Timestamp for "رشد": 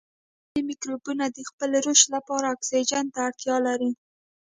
1.87-2.07